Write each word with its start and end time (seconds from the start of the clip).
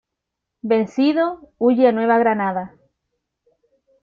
Vencido, 0.63 1.51
huye 1.59 1.87
a 1.87 1.91
Nueva 1.91 2.17
Granada. 2.17 2.75